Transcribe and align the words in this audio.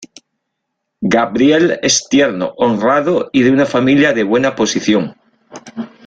Gabriel 1.15 1.79
es 1.83 2.07
tierno, 2.09 2.53
honrado, 2.57 3.29
y 3.33 3.43
de 3.43 3.51
una 3.51 3.67
familia 3.67 4.13
de 4.13 4.23
buena 4.23 4.55
posición. 4.55 5.15